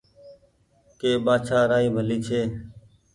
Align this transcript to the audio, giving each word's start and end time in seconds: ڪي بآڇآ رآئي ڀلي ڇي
ڪي 0.99 1.11
بآڇآ 1.25 1.59
رآئي 1.69 1.87
ڀلي 1.95 2.17
ڇي 2.27 2.41